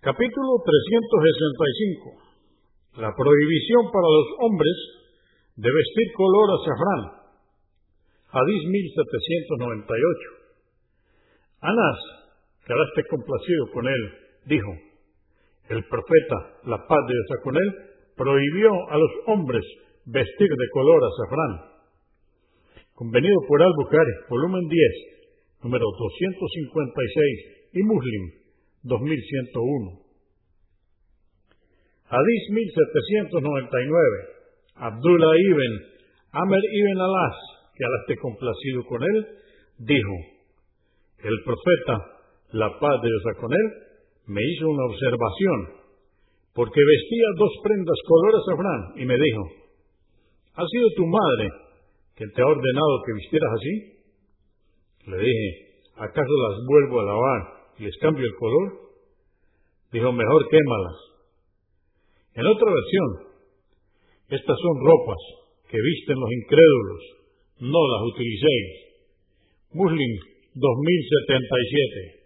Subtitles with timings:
[0.00, 3.04] Capítulo 365.
[3.04, 4.76] La prohibición para los hombres
[5.60, 7.20] de vestir color azafrán.
[8.32, 10.56] Hadís 1798.
[11.60, 12.00] Anás,
[12.64, 14.02] que ahora esté complacido con él,
[14.46, 14.72] dijo,
[15.68, 17.68] el profeta, la paz de Dios con él,
[18.16, 19.60] prohibió a los hombres
[20.06, 21.76] vestir de color azafrán.
[22.94, 28.39] Convenido por Al-Bukhari, volumen 10, número 256, y Muslim,
[28.82, 30.00] 2101.
[32.10, 34.40] Hadís 1799.
[34.76, 35.90] Abdullah ibn
[36.32, 37.36] Amr ibn Alas,
[37.74, 39.26] que al esté complacido con él,
[39.78, 40.14] dijo,
[41.24, 41.94] el profeta,
[42.52, 43.66] la paz de Dios con él,
[44.26, 45.58] me hizo una observación,
[46.54, 49.42] porque vestía dos prendas color azafrán, y me dijo,
[50.54, 51.48] ¿ha sido tu madre
[52.14, 53.74] quien te ha ordenado que vistieras así?
[55.10, 55.48] Le dije,
[55.96, 58.72] ¿acaso las vuelvo a lavar les cambio el color?
[59.92, 60.98] Dijo, mejor quémalas.
[62.34, 63.08] En otra versión,
[64.28, 65.18] estas son ropas
[65.68, 67.02] que visten los incrédulos,
[67.60, 68.90] no las utilicéis.
[69.72, 70.10] Muslim
[70.54, 72.19] 2077.